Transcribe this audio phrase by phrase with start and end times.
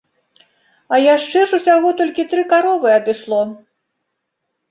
[0.95, 3.41] А яшчэ ж усяго толькі тры каровы адышло.